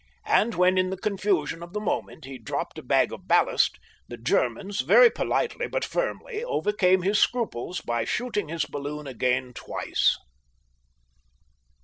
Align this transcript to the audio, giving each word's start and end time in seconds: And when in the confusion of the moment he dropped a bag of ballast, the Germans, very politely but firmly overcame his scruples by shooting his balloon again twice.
And 0.25 0.55
when 0.55 0.79
in 0.79 0.89
the 0.89 0.97
confusion 0.97 1.61
of 1.61 1.73
the 1.73 1.79
moment 1.79 2.25
he 2.25 2.39
dropped 2.39 2.79
a 2.79 2.81
bag 2.81 3.13
of 3.13 3.27
ballast, 3.27 3.77
the 4.07 4.17
Germans, 4.17 4.81
very 4.81 5.11
politely 5.11 5.67
but 5.67 5.85
firmly 5.85 6.43
overcame 6.43 7.03
his 7.03 7.19
scruples 7.19 7.81
by 7.81 8.03
shooting 8.05 8.47
his 8.49 8.65
balloon 8.65 9.05
again 9.05 9.53
twice. 9.53 10.17